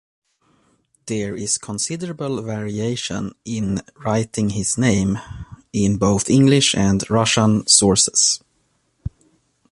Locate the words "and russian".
6.73-7.67